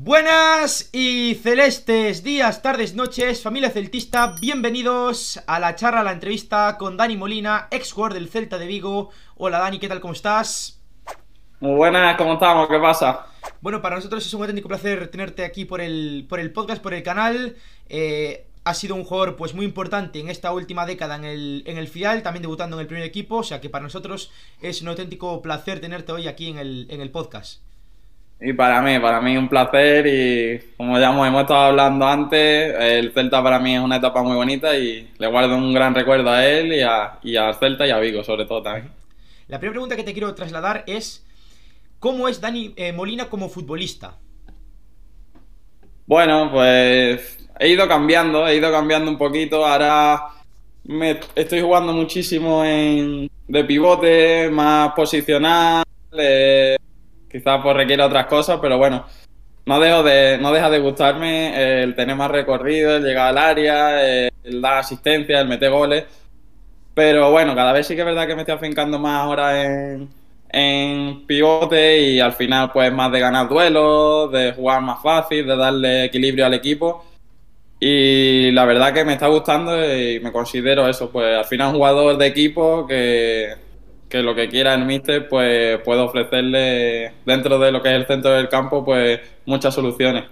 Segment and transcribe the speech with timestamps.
[0.00, 6.76] Buenas y celestes días, tardes, noches, familia celtista, bienvenidos a la charla, a la entrevista
[6.78, 9.10] con Dani Molina, ex jugador del Celta de Vigo.
[9.36, 10.00] Hola Dani, ¿qué tal?
[10.00, 10.80] ¿Cómo estás?
[11.58, 12.68] Muy buenas, ¿cómo estamos?
[12.68, 13.26] ¿Qué pasa?
[13.60, 16.94] Bueno, para nosotros es un auténtico placer tenerte aquí por el, por el podcast, por
[16.94, 17.56] el canal.
[17.88, 21.76] Eh, ha sido un jugador pues muy importante en esta última década en el, en
[21.76, 24.30] el FIAL, también debutando en el primer equipo, o sea que para nosotros
[24.62, 27.62] es un auténtico placer tenerte hoy aquí en el, en el podcast.
[28.40, 33.12] Y para mí, para mí un placer y como ya hemos, estado hablando antes, el
[33.12, 36.46] Celta para mí es una etapa muy bonita y le guardo un gran recuerdo a
[36.46, 38.92] él y, a, y al Celta y a Vigo sobre todo también.
[39.48, 41.26] La primera pregunta que te quiero trasladar es,
[41.98, 44.16] ¿cómo es Dani eh, Molina como futbolista?
[46.06, 50.28] Bueno, pues he ido cambiando, he ido cambiando un poquito, ahora
[50.84, 55.82] me estoy jugando muchísimo en, de pivote, más posicional.
[56.16, 56.76] Eh,
[57.30, 59.06] quizás pues requiere otras cosas, pero bueno,
[59.66, 64.02] no, dejo de, no deja de gustarme el tener más recorrido, el llegar al área,
[64.02, 66.04] el dar asistencia, el meter goles.
[66.94, 70.08] Pero bueno, cada vez sí que es verdad que me estoy afincando más ahora en,
[70.48, 75.56] en pivote y al final pues más de ganar duelos, de jugar más fácil, de
[75.56, 77.04] darle equilibrio al equipo.
[77.80, 81.74] Y la verdad que me está gustando y me considero eso, pues al final un
[81.74, 83.54] jugador de equipo que,
[84.08, 88.06] que lo que quiera el míster, pues puedo ofrecerle dentro de lo que es el
[88.06, 90.24] centro del campo, pues muchas soluciones.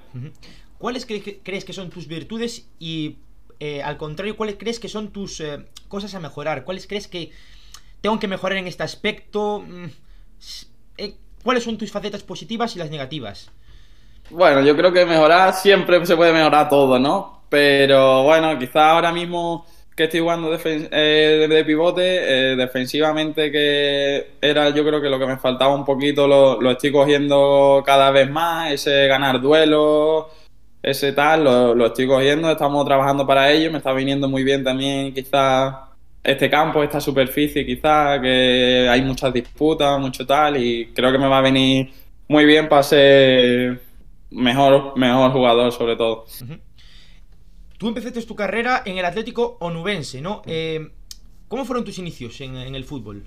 [0.79, 3.17] ¿Cuáles crees que son tus virtudes y
[3.61, 6.65] eh, al contrario, cuáles crees que son tus eh, cosas a mejorar?
[6.65, 7.31] ¿Cuáles crees que
[8.01, 9.65] tengo que mejorar en este aspecto?
[9.67, 9.87] Mm,
[10.99, 13.51] eh, ¿Cuáles son tus facetas positivas y las negativas?
[14.31, 17.45] Bueno, yo creo que mejorar siempre se puede mejorar todo, ¿no?
[17.49, 19.65] Pero bueno, quizás ahora mismo
[19.97, 25.27] que estoy jugando eh, de, pivote, eh, defensivamente que era yo creo que lo que
[25.27, 30.27] me faltaba un poquito lo, lo estoy cogiendo cada vez más, ese ganar duelos,
[30.83, 34.63] ese tal, lo, lo, estoy cogiendo, estamos trabajando para ello, me está viniendo muy bien
[34.63, 35.75] también quizás
[36.23, 41.29] este campo, esta superficie quizás, que hay muchas disputas, mucho tal, y creo que me
[41.29, 41.91] va a venir
[42.29, 43.81] muy bien para ser
[44.31, 46.27] mejor, mejor jugador sobre todo.
[47.79, 50.43] Tú empezaste tu carrera en el Atlético Onubense, ¿no?
[50.47, 50.89] Eh,
[51.49, 53.25] ¿Cómo fueron tus inicios en, el fútbol?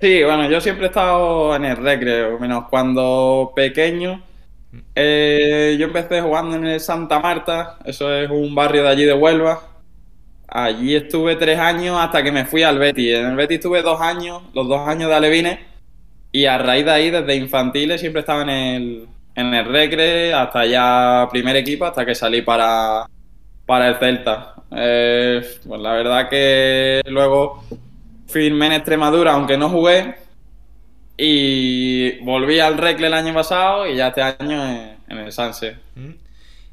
[0.00, 4.22] Sí, bueno, yo siempre he estado en el recreo, menos cuando pequeño.
[4.94, 9.14] Eh, yo empecé jugando en el Santa Marta, eso es un barrio de allí de
[9.14, 9.62] Huelva.
[10.48, 13.14] Allí estuve tres años hasta que me fui al Betis.
[13.14, 15.58] En el Betis estuve dos años, los dos años de Alevines,
[16.32, 20.66] y a raíz de ahí, desde infantiles, siempre estaba en el, en el Recre, hasta
[20.66, 23.06] ya primer equipo, hasta que salí para,
[23.66, 24.54] para el Celta.
[24.70, 27.64] Eh, pues la verdad que luego
[28.26, 30.16] firmé en Extremadura, aunque no jugué,
[31.16, 35.76] y volví al Recle el año pasado y ya este año en, el Sanse.
[35.94, 36.10] Mm.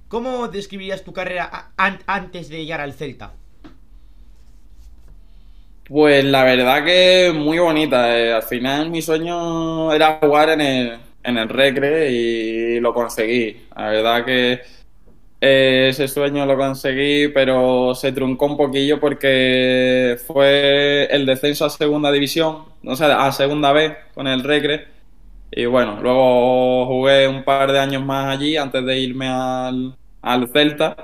[0.08, 3.34] ¿Cómo describirías tu carrera antes de llegar al Celta?
[5.86, 8.18] Pues la verdad que muy bonita.
[8.18, 8.34] Eh.
[8.34, 13.68] Al final mi sueño era jugar en el, en el Recre y lo conseguí.
[13.76, 14.62] La verdad que
[15.42, 21.70] eh, ese sueño lo conseguí, pero se truncó un poquillo porque fue el descenso a
[21.70, 24.88] segunda división, o sea, a segunda vez con el Recre.
[25.52, 30.50] Y bueno, luego jugué un par de años más allí antes de irme al, al
[30.50, 30.96] Celta.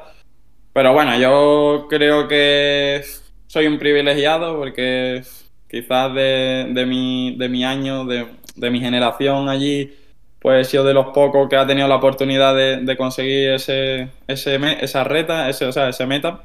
[0.74, 3.02] Pero bueno, yo creo que
[3.48, 5.24] soy un privilegiado porque
[5.70, 9.92] quizás de, de, mi, de mi año, de, de mi generación allí,
[10.40, 15.04] pues sido de los pocos que ha tenido la oportunidad de, conseguir ese, ese, esa
[15.04, 16.44] reta, ese, o sea, ese meta,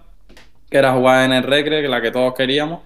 [0.70, 2.80] que era jugar en el Recre, que la que todos queríamos.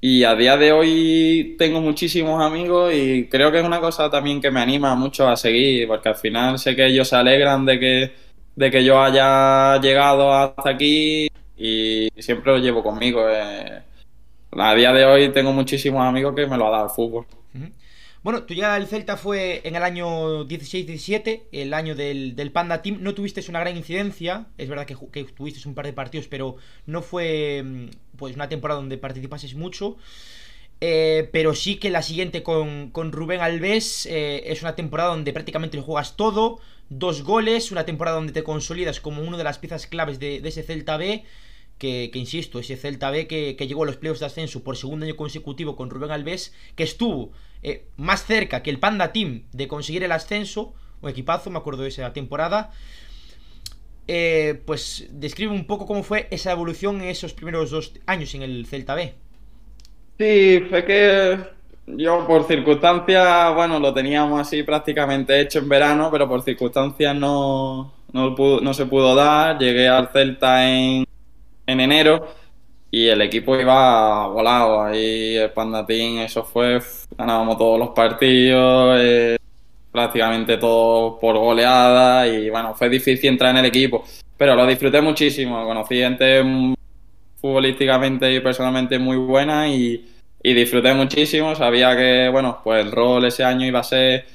[0.00, 4.40] Y a día de hoy tengo muchísimos amigos y creo que es una cosa también
[4.40, 7.80] que me anima mucho a seguir, porque al final sé que ellos se alegran de
[7.80, 8.12] que,
[8.54, 13.28] de que yo haya llegado hasta aquí y siempre lo llevo conmigo.
[13.28, 13.82] Eh.
[14.52, 17.26] A día de hoy tengo muchísimos amigos que me lo ha dado el fútbol.
[18.22, 22.98] Bueno, tu llegada al Celta fue en el año 16-17, el año del, Panda Team.
[23.00, 26.56] No tuviste una gran incidencia, es verdad que, tuviste un par de partidos, pero
[26.86, 27.86] no fue mm,
[28.16, 29.96] pues una temporada donde participases mucho.
[30.80, 35.76] Eh, pero sí que la siguiente con, Rubén Alves eh, es una temporada donde prácticamente
[35.76, 39.86] lo juegas todo, dos goles, una temporada donde te consolidas como una de las piezas
[39.86, 41.24] claves de, ese Celta B.
[41.78, 45.06] Que, insisto, ese Celta B que, que, llegó a los playoffs de ascenso por segundo
[45.06, 47.30] año consecutivo con Rubén Alves, que estuvo
[47.62, 51.82] eh, más cerca que el Panda Team de conseguir el ascenso, un equipazo, me acuerdo
[51.82, 52.72] de esa temporada.
[54.10, 58.42] Eh, pues describe un poco cómo fue esa evolución en esos primeros dos años en
[58.42, 59.14] el Celta B.
[60.18, 61.38] Sí, fue que
[61.86, 67.92] yo por circunstancias, bueno, lo teníamos así prácticamente hecho en verano, pero por circunstancias no,
[68.12, 69.58] no, se pudo dar.
[69.58, 71.04] Llegué al Celta en,
[71.68, 72.26] en enero
[72.90, 74.82] y el equipo iba volado.
[74.82, 76.80] Ahí el Pandatín, eso fue,
[77.16, 79.36] ganábamos todos los partidos, eh,
[79.92, 84.04] prácticamente todo por goleada y bueno, fue difícil entrar en el equipo,
[84.36, 85.64] pero lo disfruté muchísimo.
[85.64, 86.42] Conocí gente
[87.40, 90.04] futbolísticamente y personalmente muy buena y
[90.42, 91.54] y disfruté muchísimo.
[91.54, 94.26] Sabía que, bueno, pues el rol ese año iba a ser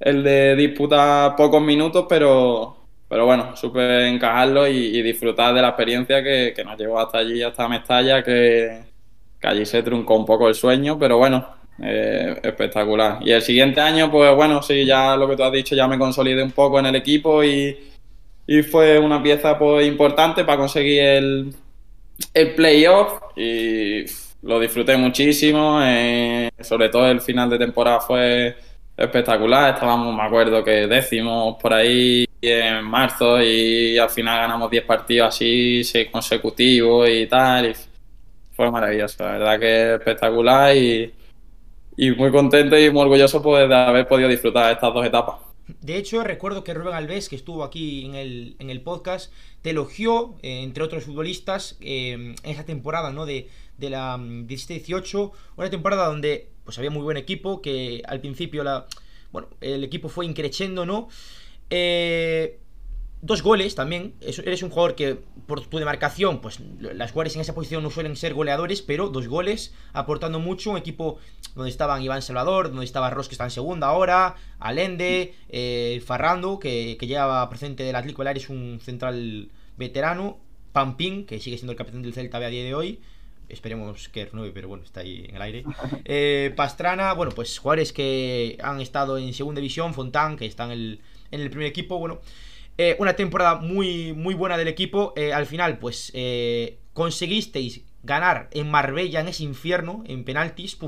[0.00, 2.76] el de disputar pocos minutos, pero,
[3.08, 7.42] pero bueno, supe encajarlo y, disfrutar de la experiencia que, que, nos llevó hasta allí,
[7.42, 8.82] hasta Mestalla, que,
[9.40, 11.46] que allí se truncó un poco el sueño, pero bueno,
[11.82, 13.18] eh, espectacular.
[13.22, 15.98] Y el siguiente año, pues bueno, sí, ya lo que tú has dicho, ya me
[15.98, 17.76] consolidé un poco en el equipo y,
[18.46, 21.54] y fue una pieza pues importante para conseguir el,
[22.34, 24.04] el playoff y
[24.42, 28.56] lo disfruté muchísimo, eh, sobre todo el final de temporada fue
[28.96, 34.84] espectacular, estábamos, me acuerdo que décimos por ahí en marzo y al final ganamos 10
[34.84, 37.74] partidos así, 6 consecutivos y tal,
[38.52, 41.12] fue maravilloso, la verdad que espectacular y,
[41.96, 45.48] y muy contento y muy orgulloso pues, de haber podido disfrutar estas dos etapas.
[45.80, 49.70] De hecho, recuerdo que Rubén Alves, que estuvo aquí en el, en el podcast, te
[49.70, 53.26] elogió, eh, entre otros futbolistas, eh, en esa temporada ¿no?
[53.26, 58.20] de, de la 17-18, mm, una temporada donde pues había muy buen equipo, que al
[58.20, 58.64] principio
[59.30, 61.08] bueno, el equipo fue increciendo, ¿no?
[61.70, 62.60] Eh,
[63.22, 64.14] dos goles también.
[64.20, 68.16] Eres un jugador que, por tu demarcación, pues las jugadores en esa posición no suelen
[68.16, 70.70] ser goleadores, pero dos goles, aportando mucho.
[70.70, 71.18] Un equipo
[71.54, 76.58] donde estaban Iván Salvador, donde estaba Ross, que está en segunda ahora, Alende, eh, Farrando,
[76.58, 80.38] que, que lleva presente del Atlético es un central veterano,
[80.72, 83.00] Pampín, que sigue siendo el capitán del Celta a día de hoy.
[83.48, 85.64] Esperemos que renueve, pero bueno, está ahí en el aire.
[86.04, 90.70] Eh, Pastrana, bueno, pues jugadores que han estado en segunda división, Fontán, que está en
[90.70, 91.00] el,
[91.30, 92.20] en el primer equipo, bueno.
[92.76, 95.12] Eh, una temporada muy, muy buena del equipo.
[95.16, 96.12] Eh, al final, pues,
[96.92, 100.78] conseguisteis ganar en Marbella, en ese infierno, en penaltis.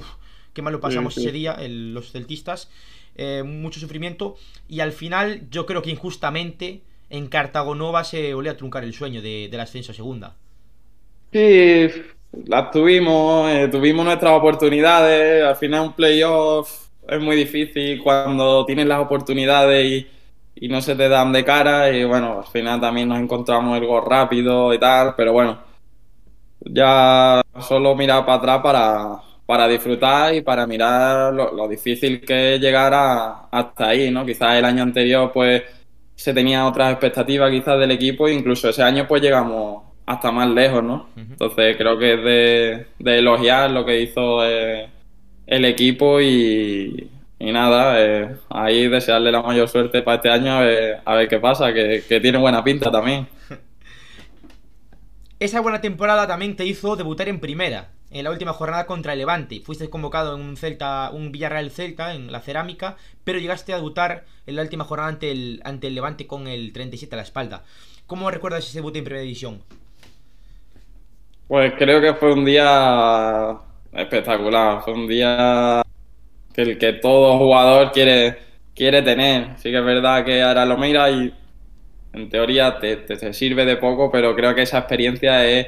[0.52, 2.70] Qué mal lo pasamos ese día, los celtistas.
[3.44, 4.36] mucho sufrimiento.
[4.68, 9.20] Y al final, yo creo que injustamente, en Cartagonova se volvió a truncar el sueño
[9.20, 10.36] de, del ascenso a segunda.
[11.32, 11.88] Sí,
[12.32, 15.44] las tuvimos, eh, tuvimos nuestras oportunidades.
[15.44, 20.06] Al final, un playoff es muy difícil cuando tienes las oportunidades y,
[20.66, 21.90] y, no se te dan de cara.
[21.90, 25.14] Y bueno, al final también nos encontramos el gol rápido y tal.
[25.16, 25.58] Pero bueno,
[26.60, 32.60] ya solo mirar para atrás para, para disfrutar y para mirar lo, difícil que es
[32.60, 32.92] llegar
[33.50, 34.24] hasta ahí, ¿no?
[34.24, 35.62] Quizás el año anterior, pues
[36.14, 40.82] se tenía otras expectativas quizás del equipo incluso ese año pues llegamos hasta más lejos,
[40.82, 41.08] ¿no?
[41.16, 42.24] Entonces creo que es
[42.98, 44.88] de, elogiar lo que hizo eh,
[45.46, 47.08] el equipo y,
[47.38, 52.02] nada, eh, ahí desearle la mayor suerte para este año a ver, qué pasa, que,
[52.20, 53.28] tiene buena pinta también.
[55.38, 59.20] Esa buena temporada también te hizo debutar en primera, en la última jornada contra el
[59.20, 59.60] Levante.
[59.60, 64.24] Fuiste convocado en un Celta, un Villarreal Celta en la cerámica, pero llegaste a debutar
[64.46, 67.62] en la última jornada ante el, ante el Levante con el 37 a la espalda.
[68.08, 69.62] ¿Cómo recuerdas ese debut en primera división?
[71.50, 73.58] Pues creo que fue un día
[73.92, 75.82] espectacular, fue un día
[76.54, 78.38] que el que todo jugador quiere,
[78.72, 79.58] quiere tener.
[79.58, 81.34] Sí que es verdad que ahora lo mira y
[82.12, 85.66] en teoría te, sirve de poco, pero creo que esa experiencia es,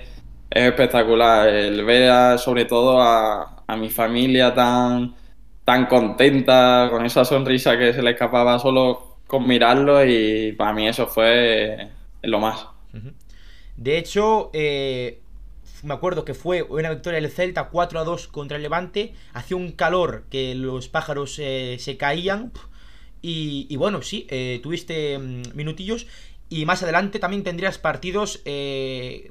[0.51, 1.49] espectacular.
[1.49, 5.17] El ver sobre todo a, mi familia tan,
[5.65, 10.87] tan contenta, con esa sonrisa que se le escapaba solo con mirarlo y para mí
[10.87, 11.89] eso fue
[12.23, 12.69] lo más.
[13.77, 15.22] De hecho, eh,
[15.83, 19.57] me acuerdo que fue una victoria del Celta 4 a 2 contra el Levante, hacía
[19.57, 22.53] un calor que los pájaros eh, se caían
[23.25, 26.07] y, bueno, sí, eh, tuviste mm, minutillos
[26.49, 29.31] y más adelante también tendrías partidos eh,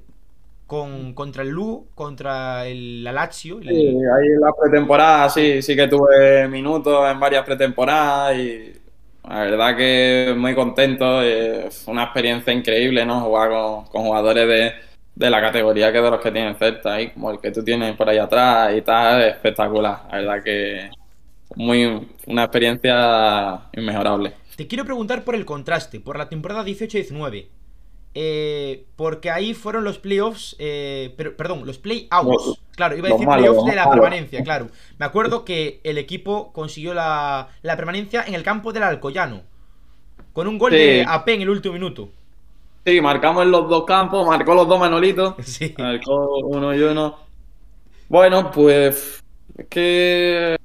[0.65, 3.60] con, contra el Lugo, contra el Lazio.
[3.62, 8.74] Sí, ahí en la pretemporada sí, sí que tuve minutos en varias pretemporadas y
[9.27, 11.20] la verdad que muy contento,
[11.70, 13.22] fue una experiencia increíble, ¿no?
[13.22, 13.50] Jugar
[13.91, 14.90] con jugadores de
[15.21, 17.95] de la categoría que de los que tienen Celta, ahí, como el que tú tienes
[17.95, 20.01] por ahí atrás y tal, espectacular.
[20.09, 20.89] La verdad que
[21.55, 24.33] muy una experiencia inmejorable.
[24.55, 27.47] Te quiero preguntar por el contraste, por la temporada 18-19.
[28.13, 32.59] Eh, porque ahí fueron los playoffs, eh, pero, perdón, los playouts.
[32.75, 34.69] Claro, iba a decir playoffs de la permanencia, claro.
[34.97, 39.43] Me acuerdo que el equipo consiguió la, la permanencia en el campo del Alcoyano,
[40.33, 42.09] con un gol de AP en el último minuto.
[42.85, 45.35] Sí, marcamos en los dos campos, marcó los dos Manolitos.
[45.43, 45.73] Sí.
[45.77, 47.15] Marcó uno y uno.
[48.09, 49.23] Bueno, pues
[49.57, 50.57] es que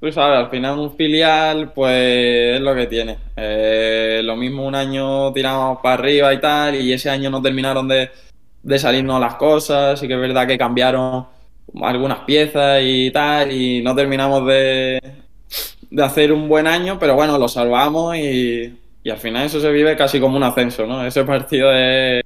[0.00, 3.18] tú sabes, al final un filial, pues es lo que tiene.
[3.36, 7.88] Eh, lo mismo un año tiramos para arriba y tal, y ese año no terminaron
[7.88, 8.10] de,
[8.62, 11.26] de salirnos las cosas, y que es verdad que cambiaron
[11.82, 15.00] algunas piezas y tal, y no terminamos de,
[15.90, 19.70] de hacer un buen año, pero bueno, lo salvamos y, y al final eso se
[19.72, 21.04] vive casi como un ascenso, ¿no?
[21.06, 22.22] Ese partido es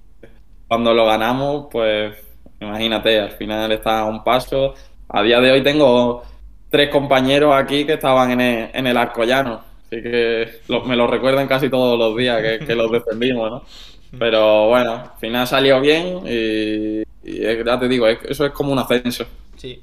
[0.68, 2.16] cuando lo ganamos, pues
[2.60, 4.74] imagínate, al final está a un paso.
[5.08, 6.22] A día de hoy tengo
[6.70, 10.48] tres compañeros aquí que estaban en el, en el Arcollano, así que
[10.86, 13.64] me lo recuerdan casi todos los días que, que los defendimos, ¿no?
[14.18, 18.78] Pero bueno, al final salió bien y, y ya te digo, eso es como un
[18.78, 19.26] ascenso.
[19.56, 19.82] Sí.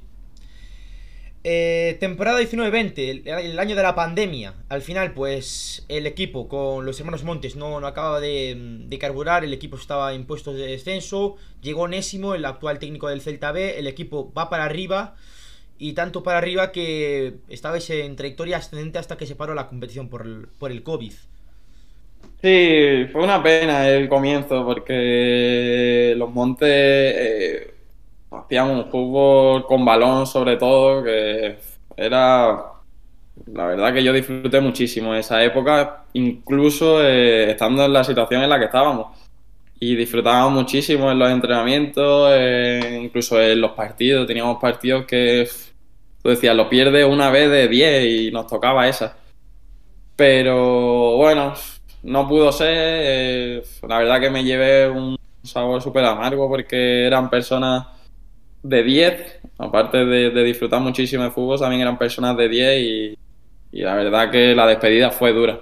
[1.42, 4.54] Eh, temporada 19-20, el, año de la pandemia.
[4.68, 9.54] Al final, pues el equipo con los hermanos Montes no, no acababa de, carburar, el
[9.54, 11.36] equipo estaba en puestos de descenso.
[11.62, 13.78] Llegó Nésimo, el actual técnico del Celta B.
[13.78, 15.16] El equipo va para arriba
[15.78, 20.10] y tanto para arriba que estabais en trayectoria ascendente hasta que se paró la competición
[20.10, 21.12] por el, por el COVID.
[22.42, 26.68] Sí, fue una pena el comienzo porque los Montes.
[26.68, 27.74] Eh
[28.30, 31.58] hacían un fútbol con balón sobre todo, que
[31.96, 32.64] era...
[33.46, 38.50] La verdad que yo disfruté muchísimo esa época, incluso eh, estando en la situación en
[38.50, 39.16] la que estábamos.
[39.78, 44.26] Y disfrutábamos muchísimo en los entrenamientos, eh, incluso en los partidos.
[44.26, 45.48] Teníamos partidos que,
[46.22, 49.16] tú decías, lo pierdes una vez de 10 y nos tocaba esa.
[50.16, 51.54] Pero bueno,
[52.02, 52.68] no pudo ser.
[52.70, 57.86] Eh, la verdad que me llevé un sabor súper amargo porque eran personas
[58.62, 63.18] de 10, aparte de, de, disfrutar muchísimo de fútbol, también eran personas de 10 y,
[63.72, 65.60] y, la verdad que la despedida fue dura.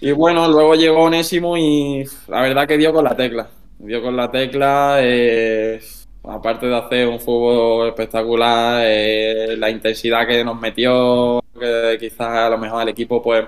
[0.00, 3.48] Y bueno, luego llegó Onésimo y la verdad que dio con la tecla.
[3.78, 5.80] Dio con la tecla, eh,
[6.24, 12.50] aparte de hacer un fútbol espectacular, eh, la intensidad que nos metió, que quizás a
[12.50, 13.44] lo mejor el equipo pues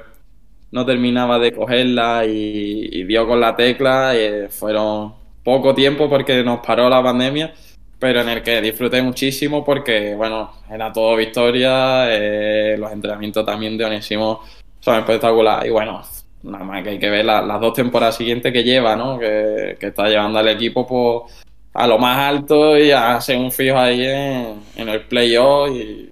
[0.70, 4.14] no terminaba de cogerla y, y dio con la tecla.
[4.16, 7.52] Y fueron poco tiempo porque nos paró la pandemia
[7.98, 13.76] pero en el que disfruté muchísimo porque, bueno, era todo victoria, eh, los entrenamientos también
[13.76, 14.42] de Onésimo
[14.80, 16.02] son espectaculares y bueno,
[16.44, 19.18] nada más que hay que ver la, las dos temporadas siguientes que lleva, ¿no?
[19.18, 23.50] Que, que está llevando al equipo pues, a lo más alto y a ser un
[23.50, 26.10] fijo ahí en, en el playoff y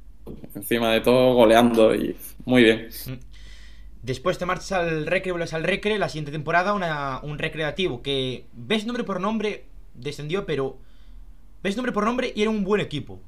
[0.54, 2.88] encima de todo goleando y muy bien.
[4.02, 8.86] Después te marchas al Recre, vuelves al Recre, la siguiente temporada un recreativo que ves
[8.86, 9.64] nombre por nombre,
[9.94, 10.78] descendió, pero
[11.62, 13.20] ves nombre por nombre y era un buen equipo.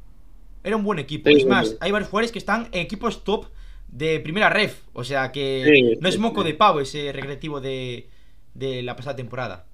[0.65, 1.29] Era un buen equipo.
[1.31, 3.47] Sí, es más, hay varios jugadores que están en equipos top
[3.89, 4.83] de primera ref.
[4.93, 8.09] O sea que sí, no es moco de pavo ese recreativo de,
[8.55, 9.65] de, la pasada temporada.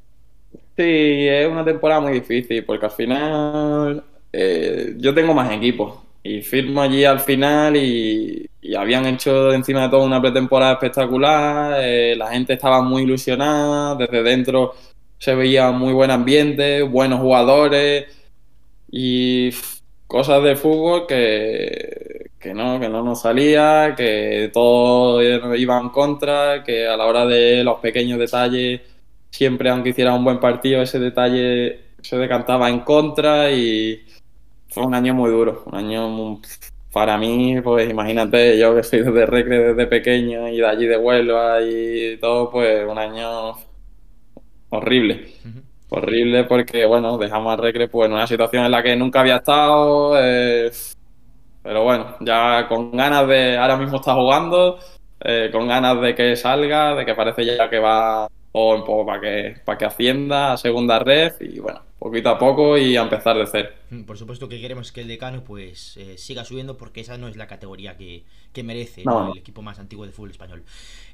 [0.76, 6.40] Sí, es una temporada muy difícil porque al final eh, yo tengo más equipos y
[6.42, 12.14] firmo allí al final y, y, habían hecho encima de todo una pretemporada espectacular, eh,
[12.16, 14.75] la gente estaba muy ilusionada, desde dentro
[15.18, 18.06] se veía muy buen ambiente, buenos jugadores
[18.96, 19.50] y
[20.06, 25.20] cosas de fútbol que, que, no, que no nos salía, que todo
[25.56, 28.82] iba en contra, que a la hora de los pequeños detalles,
[29.30, 34.04] siempre aunque hiciera un buen partido, ese detalle se decantaba en contra y
[34.68, 36.40] fue un año muy duro, un año muy,
[36.92, 40.98] para mí, pues imagínate, yo que soy desde Recre desde pequeño y de allí de
[40.98, 43.56] Huelva y todo, pues un año
[44.70, 45.34] horrible.
[45.98, 49.36] Horrible porque, bueno, dejamos a Recre pues, en una situación en la que nunca había
[49.36, 50.14] estado.
[50.18, 50.70] Eh,
[51.62, 53.56] pero bueno, ya con ganas de.
[53.56, 54.78] Ahora mismo está jugando,
[55.20, 59.56] eh, con ganas de que salga, de que parece ya que va poco para que,
[59.64, 63.46] para que ascienda a segunda red y bueno, poquito a poco y a empezar de
[63.46, 63.70] cero.
[64.06, 67.37] Por supuesto que queremos que el decano pues eh, siga subiendo porque esa no es
[67.37, 69.32] la categoría que, que merece no.
[69.32, 70.64] el equipo más antiguo de fútbol español.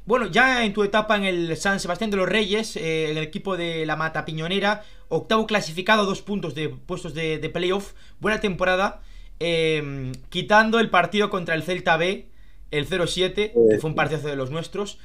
[0.04, 3.23] Bueno, ya en tu etapa en el San Sebastián de los Reyes, eh, en el
[3.23, 8.40] equipo de la Mata Piñonera, octavo clasificado, dos puntos de puestos de, de playoff, buena
[8.40, 9.00] temporada,
[9.38, 12.26] eh, quitando el partido contra el Celta B,
[12.73, 14.99] el 0-7, que fue un partidazo de los nuestros.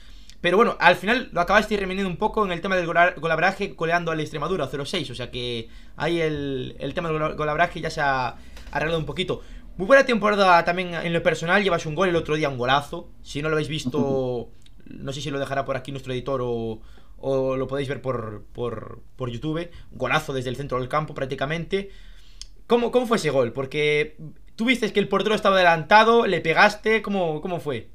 [0.46, 4.12] Pero bueno, al final lo acabaste remediando un poco en el tema del golabraje, goleando
[4.12, 5.10] al Extremadura 0-6.
[5.10, 8.36] O sea que ahí el, el tema del golabraje ya se ha
[8.70, 9.42] arreglado un poquito.
[9.75, 11.64] Muy buena temporada también en lo personal.
[11.64, 13.10] Llevas un gol el otro día, un golazo.
[13.24, 14.52] Si no lo habéis visto,
[14.86, 16.80] no sé si lo dejará por aquí nuestro editor o,
[17.18, 19.72] o lo podéis ver por, por, por, YouTube.
[19.94, 21.90] Golazo desde el centro del campo prácticamente.
[22.68, 23.52] ¿Cómo, cómo fue ese gol?
[23.52, 24.16] Porque
[24.56, 27.02] tú viste que el portero estaba adelantado, le pegaste.
[27.02, 27.95] ¿Cómo, cómo fue?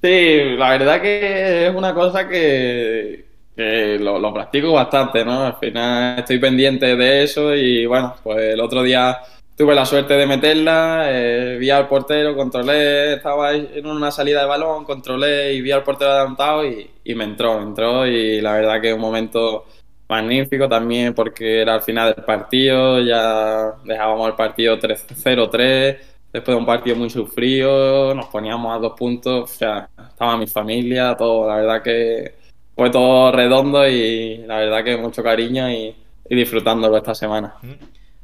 [0.00, 3.24] Sí, la verdad que es una cosa que,
[3.56, 5.44] lo, practico bastante, ¿no?
[5.46, 9.18] Al final estoy pendiente de eso y bueno, pues el otro día
[9.56, 14.46] tuve la suerte de meterla, eh, vi al portero, controlé, estaba en una salida de
[14.46, 18.52] balón, controlé y vi al portero adelantado y, y me entró, me entró y la
[18.52, 19.66] verdad que es un momento
[20.08, 25.98] magnífico también porque era al final del partido, ya dejábamos el partido 3-0-3,
[26.32, 30.46] después de un partido muy sufrido, nos poníamos a dos puntos, o sea, estaba mi
[30.46, 32.34] familia, todo, la verdad que
[32.74, 35.94] fue todo redondo y la verdad que mucho cariño y,
[36.28, 37.54] y disfrutándolo esta semana.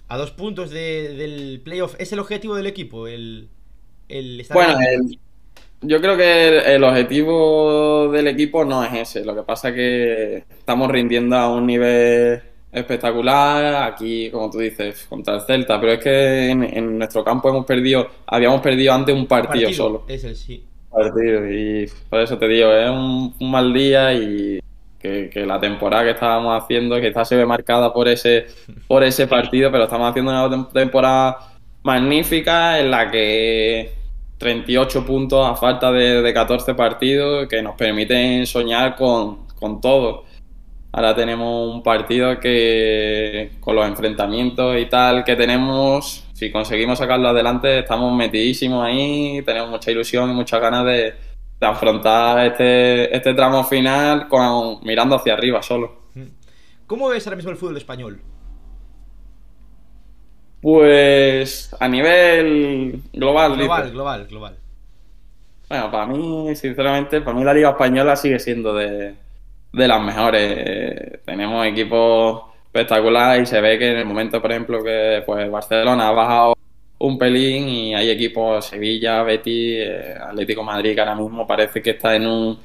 [0.09, 3.09] A dos puntos de, del playoff, ¿es el objetivo del equipo?
[3.09, 3.49] El,
[4.09, 5.19] el estar Bueno, el-
[5.83, 9.25] yo creo que el, el objetivo del equipo no es ese.
[9.25, 12.43] Lo que pasa es que estamos rindiendo a un nivel
[12.75, 15.81] espectacular aquí, como tú dices, contra el Celta.
[15.81, 20.05] Pero es que en, en nuestro campo hemos perdido, habíamos perdido antes un partido, solo.
[20.09, 20.65] Es el sí.
[20.91, 21.51] Partido.
[21.51, 24.61] Y por eso te digo, es un, un mal día y
[24.99, 28.47] que, que la temporada que estábamos haciendo, que está se ve marcada por ese,
[28.87, 31.37] por ese partido, pero estamos haciendo una tem- temporada
[31.83, 33.93] magnífica en la que
[34.39, 40.25] 38 puntos a falta de, de 14 partidos que nos permiten soñar con, con todo.
[40.97, 47.31] Ahora tenemos un partido que con los enfrentamientos y tal que tenemos, si conseguimos sacarlo
[47.31, 51.15] adelante, estamos metidísimos ahí, tenemos mucha ilusión y muchas ganas de,
[51.59, 56.05] de afrontar este, este tramo final con, mirando hacia arriba solo.
[56.87, 58.21] ¿Cómo ves ahora mismo el fútbol español?
[60.61, 64.59] Pues a nivel global, Global, global, global.
[65.69, 69.17] Bueno, para mí, sinceramente, para mí la Liga Española sigue siendo de,
[69.75, 70.55] de las mejores.
[70.57, 75.51] Eh, tenemos equipos espectaculares y se ve que en el momento, por ejemplo, que pues
[75.51, 76.55] Barcelona ha bajado
[76.99, 81.91] un pelín y hay equipos Sevilla, Betis, eh, Atlético Madrid que ahora mismo parece que
[81.91, 82.59] está en un,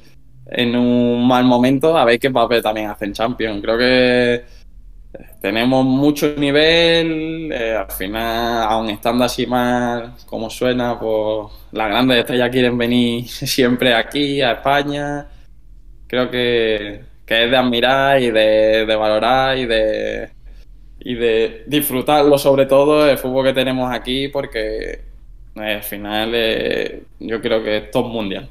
[0.46, 1.96] en un mal momento.
[1.96, 3.60] A ver qué papel también hacen Champions.
[3.62, 4.44] Creo que
[5.40, 12.18] tenemos mucho nivel, eh, al final, aun estando así mal como suena, pues las grandes
[12.18, 15.26] estrellas quieren venir siempre aquí, a España.
[16.10, 20.30] Creo que, que es de admirar y de, de valorar y de,
[21.00, 24.90] y de disfrutarlo sobre todo el fútbol que tenemos aquí porque
[25.56, 28.48] eh, al final eh, yo creo que es top mundial.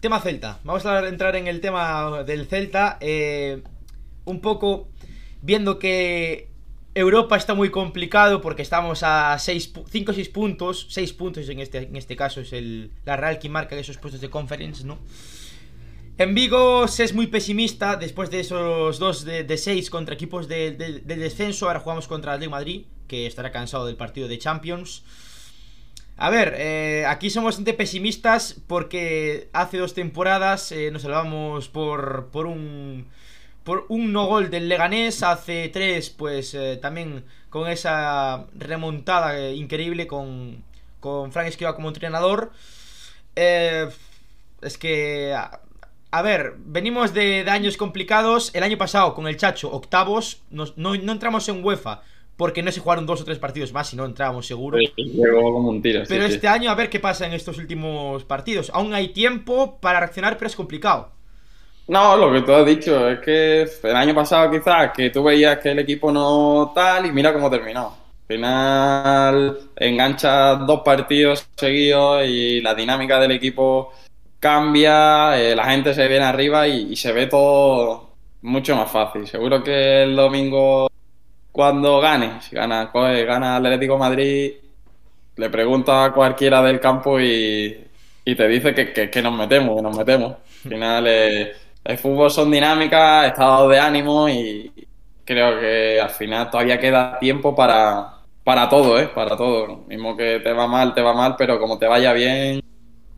[0.00, 0.60] Tema Celta.
[0.64, 2.98] Vamos a entrar en el tema del Celta.
[3.00, 3.62] eh,
[4.26, 4.88] un poco
[5.42, 6.53] viendo que
[6.94, 10.86] Europa está muy complicado porque estamos a 5 o 6 puntos.
[10.90, 14.20] 6 puntos en este, en este caso es el, la Real que marca esos puestos
[14.20, 14.98] de conference, ¿no?
[16.16, 20.70] En Vigo se es muy pesimista después de esos dos de 6 contra equipos de,
[20.70, 21.66] de- de descenso.
[21.66, 25.02] Ahora jugamos contra el Real Madrid, que estará cansado del partido de Champions.
[26.16, 32.28] A ver, eh, aquí somos bastante pesimistas porque hace dos temporadas eh, nos salvamos por,
[32.30, 33.08] por un
[33.64, 35.22] por un no gol del Leganés.
[35.22, 40.62] Hace tres, pues eh, también con esa remontada eh, increíble con,
[41.00, 42.52] con Frank Esquiva como entrenador.
[43.36, 43.88] Eh,
[44.62, 45.60] es que, a,
[46.10, 48.50] a ver, venimos de, de años complicados.
[48.54, 52.02] El año pasado con el Chacho, octavos, nos- no, no entramos en UEFA
[52.36, 54.76] porque no se jugaron dos o tres partidos más y no entrábamos seguro.
[54.76, 56.02] Como tiro.
[56.08, 56.34] Pero sí.
[56.34, 58.70] este año a ver qué pasa en estos últimos partidos.
[58.74, 61.13] Aún hay tiempo para reaccionar, pero es complicado.
[61.86, 65.58] No, lo que tú has dicho es que el año pasado quizás que tú veías
[65.58, 67.88] que el equipo no tal y mira cómo terminó.
[67.88, 73.92] Al final engancha dos partidos seguidos y la dinámica del equipo
[74.40, 79.26] cambia, eh, la gente se viene arriba y, se ve todo mucho más fácil.
[79.26, 80.88] Seguro que el domingo
[81.52, 84.54] cuando gane, si gana, coge, gana Atlético Madrid,
[85.36, 87.76] le pregunta a cualquiera del campo y,
[88.24, 90.32] y te dice que, que- que nos metemos, que nos metemos.
[90.64, 91.52] Al final, eh,
[91.84, 94.72] el fútbol son dinámicas, estados de ánimo y
[95.24, 99.08] creo que al final todavía queda tiempo para, para todo, ¿eh?
[99.08, 99.84] Para todo.
[99.86, 102.62] Mismo que te va mal, te va mal, pero como te vaya bien,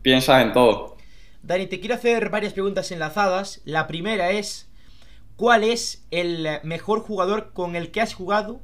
[0.01, 0.97] piensas en todo.
[1.43, 3.61] Dani, te quiero hacer varias preguntas enlazadas.
[3.63, 4.69] La primera es,
[5.37, 8.59] ¿cuál es el mejor jugador con el que has jugado?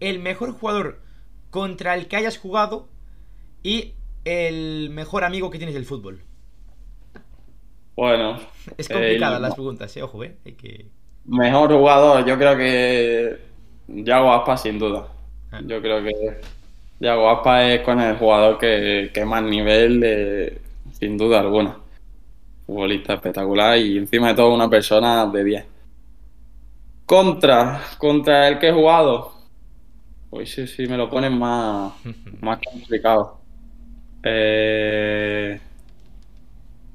[0.00, 1.02] El mejor jugador
[1.50, 2.88] contra el que hayas jugado
[3.62, 3.94] y
[4.24, 6.24] el mejor amigo que tienes del fútbol.
[7.94, 8.38] Bueno,
[8.76, 10.36] Es complicada las preguntas, eh, ojo, eh.
[10.44, 10.86] Hay que...
[11.24, 13.38] mejor jugador, yo creo que
[13.88, 15.08] Yago Aspas sin duda.
[15.50, 15.60] Ah.
[15.66, 16.40] Yo creo que
[17.00, 20.60] Yago Aspas es con el jugador que, que más nivel, eh,
[20.92, 21.76] sin duda alguna.
[22.66, 25.66] Futbolista espectacular y encima de todo una persona de 10.
[27.04, 29.32] Contra, contra el que he jugado,
[30.30, 31.92] pues sí, sí, me lo ponen más,
[32.40, 33.38] más complicado.
[34.22, 35.60] Eh,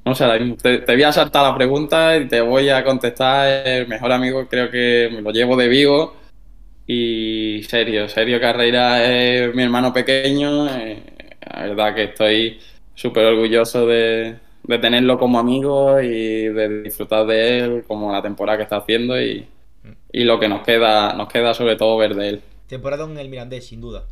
[0.07, 0.25] no sé,
[0.61, 3.67] te, te voy a saltar la pregunta y te voy a contestar.
[3.67, 6.15] El mejor amigo creo que me lo llevo de Vigo
[6.87, 10.67] y serio, serio Carreira es mi hermano pequeño.
[10.69, 11.03] Eh,
[11.53, 12.59] la verdad que estoy
[12.95, 18.63] súper orgulloso de, tenerlo como amigo y de disfrutar de él, como la temporada que
[18.63, 19.45] está haciendo y,
[20.13, 22.41] lo que nos queda, nos queda sobre todo ver de él.
[22.67, 24.05] Temporada en el Mirandés, sin duda.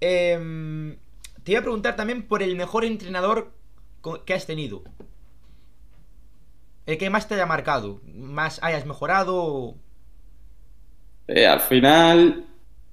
[0.00, 0.96] Eh,
[1.42, 3.50] te iba a preguntar también por el mejor entrenador
[4.24, 4.82] que has tenido.
[6.86, 9.74] El que más te haya marcado, más hayas mejorado.
[11.26, 12.44] Eh, al final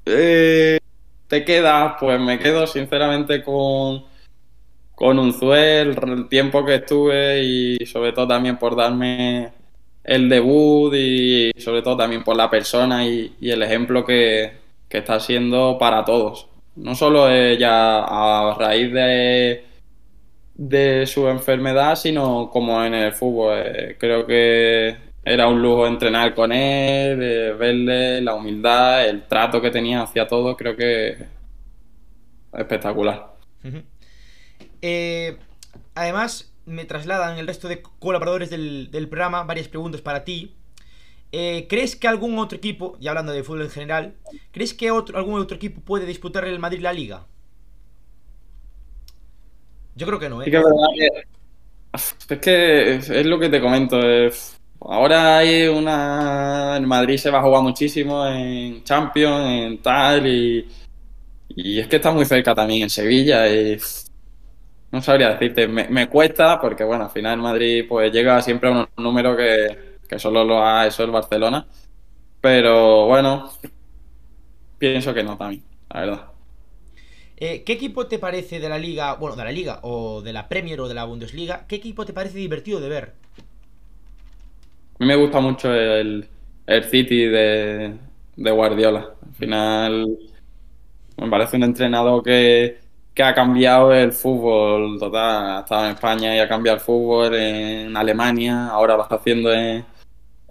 [0.05, 0.79] eh,
[1.27, 4.05] te quedas, pues me quedo sinceramente con,
[4.95, 9.51] con Unzuel, el tiempo que estuve y sobre todo también por darme
[10.03, 14.53] el debut y sobre todo también por la persona y, el ejemplo que,
[14.87, 16.47] que, está siendo para todos.
[16.75, 19.65] No solo ella a raíz de,
[20.69, 23.53] de su enfermedad, sino como en el fútbol.
[23.65, 27.17] Eh, creo que era un lujo entrenar con él,
[27.57, 31.17] verle la humildad, el trato que tenía hacia todo, creo que
[32.53, 33.35] espectacular.
[34.81, 35.37] eh,
[35.95, 40.55] además, me trasladan el resto de colaboradores del, del programa varias preguntas para ti.
[41.31, 44.15] Eh, ¿Crees que algún otro equipo, ya hablando de fútbol en general,
[44.51, 47.27] ¿crees que otro, algún otro equipo puede disputar el Madrid la liga?
[49.95, 50.45] Yo creo que no, ¿eh?
[50.47, 53.99] Es que, es, que es lo que te comento.
[54.81, 56.77] Ahora hay una.
[56.77, 60.67] En Madrid se va a jugar muchísimo en Champions, en tal, y,
[61.49, 63.47] y es que está muy cerca también en Sevilla.
[63.47, 63.77] Y
[64.91, 68.71] no sabría decirte, me, me, cuesta porque, bueno, al final Madrid pues llega siempre a
[68.73, 71.65] un número que, que solo lo ha eso el Barcelona.
[72.41, 73.51] Pero bueno,
[74.77, 76.30] pienso que no también, la verdad.
[77.43, 80.47] Eh, ¿Qué equipo te parece de la liga, bueno, de la liga o de la
[80.47, 81.65] Premier o de la Bundesliga?
[81.67, 83.13] ¿Qué equipo te parece divertido de ver?
[83.35, 86.27] A mí me gusta mucho el,
[86.67, 87.95] el City de,
[88.35, 89.15] de, Guardiola.
[89.25, 90.19] Al final
[91.17, 92.77] me parece un entrenador que,
[93.11, 95.57] que, ha cambiado el fútbol total.
[95.57, 99.51] Ha estado en España y ha cambiado el fútbol en Alemania, ahora lo está haciendo
[99.51, 99.83] en,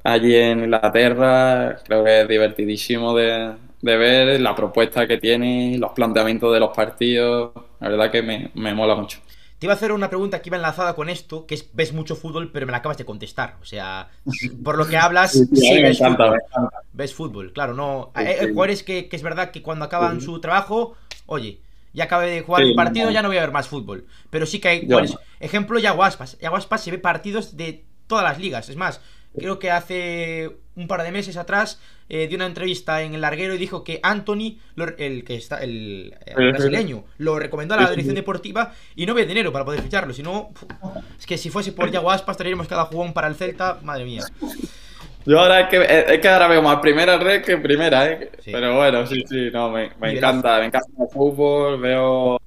[0.02, 1.78] allí en Inglaterra.
[1.84, 6.74] Creo que es divertidísimo de, de, ver la propuesta que tiene, los planteamientos de los
[6.74, 7.52] partidos.
[7.80, 9.18] La verdad que me, me mola mucho.
[9.58, 12.16] Te iba a hacer una pregunta que iba enlazada con esto, que es ves mucho
[12.16, 13.56] fútbol, pero me la acabas de contestar.
[13.60, 14.08] O sea,
[14.64, 16.70] por lo que hablas, sí, sí, sí ves, encanta, fútbol.
[16.94, 17.52] ves fútbol.
[17.52, 18.10] Claro, no.
[18.16, 21.60] Sí, Hay jugadores que, que, es verdad que cuando acaban su trabajo, oye,
[21.92, 24.06] ya acabé de jugar un partido, ya no voy a ver más fútbol.
[24.30, 25.16] Pero sí que hay jugadores.
[25.40, 26.38] Ejemplo, Yaguaspas.
[26.38, 28.68] Yaguaspas se ve partidos de todas las ligas.
[28.68, 29.00] Es más,
[29.36, 33.54] creo que hace un par de meses atrás eh, dio una entrevista en el larguero
[33.54, 37.90] y dijo que Anthony, lo, el que está el, el, brasileño, lo recomendó a la
[37.90, 40.12] dirección deportiva y no había dinero para poder ficharlo.
[40.12, 40.50] Si no,
[41.18, 44.22] es que si fuese por Yaguaspas traeríamos cada jugón para el Celta, madre mía.
[45.26, 48.32] Yo ahora es que, es que ahora veo más primera red que primera, ¿eh?
[48.42, 48.50] Sí.
[48.52, 52.40] Pero bueno, sí, sí, no, me, me encanta, me encanta el fútbol, veo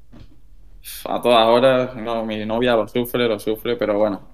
[1.06, 4.28] a todas horas, no, mi novia lo sufre, lo sufre, pero bueno.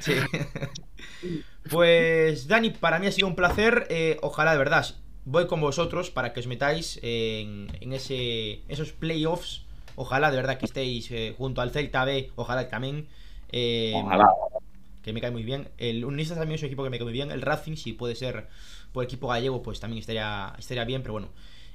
[0.00, 0.14] Sí.
[1.70, 3.86] Pues Dani, para mí ha sido un placer.
[3.90, 8.92] Eh, ojalá de verdad voy con vosotros para que os metáis en, en ese, esos
[8.92, 9.62] playoffs.
[9.96, 12.30] Ojalá de verdad que estéis eh, junto al Celta B.
[12.36, 13.06] Ojalá también.
[13.50, 14.28] Eh, ojalá.
[15.02, 15.68] Que me cae muy bien.
[15.78, 17.30] El Unionistas también es un equipo que me cae muy bien.
[17.30, 18.48] El Racing, si puede ser
[18.92, 21.02] por equipo gallego, pues también estaría, estaría bien.
[21.02, 21.28] Pero bueno,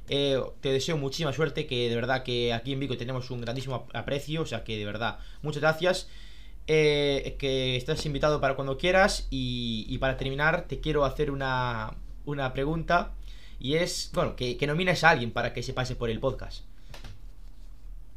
[0.09, 1.65] eh, te deseo muchísima suerte.
[1.65, 4.41] Que de verdad que aquí en Vigo tenemos un grandísimo aprecio.
[4.41, 6.09] O sea que de verdad, muchas gracias.
[6.71, 11.95] Eh, que estás invitado para cuando quieras y, y, para terminar te quiero hacer una,
[12.25, 13.13] una pregunta
[13.59, 16.63] y es, bueno, que, que, nomines a alguien para que se pase por el podcast.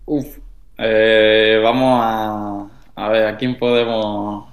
[0.05, 0.37] Uf,
[0.77, 4.53] eh, vamos a, a ver, ¿a quién podemos...?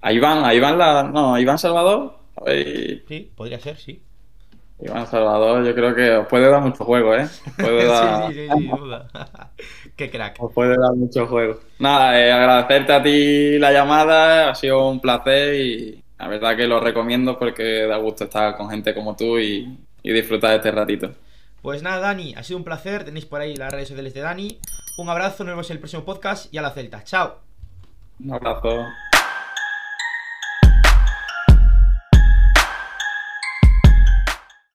[0.00, 2.16] A Iván, a Iván, la, no, a Iván Salvador.
[2.46, 4.00] Sí, podría ser, sí.
[4.80, 7.28] Iván Salvador, yo creo que os puede dar mucho juego, ¿eh?
[7.56, 8.28] Puede dar...
[8.28, 9.08] sí, sí, sí, sin duda.
[9.96, 10.36] Qué crack.
[10.40, 11.58] Os puede dar mucho juego.
[11.80, 16.66] Nada, eh, agradecerte a ti la llamada, ha sido un placer y la verdad que
[16.66, 20.70] lo recomiendo porque da gusto estar con gente como tú y, y disfrutar de este
[20.70, 21.10] ratito.
[21.62, 23.04] Pues nada, Dani, ha sido un placer.
[23.04, 24.58] Tenéis por ahí las redes sociales de Dani.
[24.96, 27.02] Un abrazo, nos vemos en el próximo podcast y a la Celta.
[27.02, 27.38] Chao.
[28.20, 28.86] Un abrazo.